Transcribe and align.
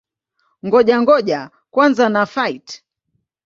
Ngoja-ngoja 0.65 1.39
kwanza 1.73 2.05
na-fight! 2.13 2.67